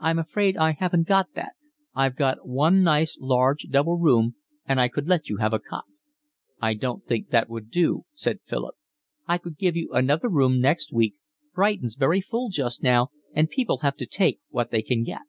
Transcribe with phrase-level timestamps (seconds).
[0.00, 1.52] "I'm afraid I haven't got that.
[1.94, 4.34] I've got one nice large double room,
[4.66, 5.84] and I could let you have a cot."
[6.60, 8.74] "I don't think that would do," said Philip.
[9.28, 11.14] "I could give you another room next week.
[11.54, 15.20] Brighton's very full just now, and people have to take what they can get."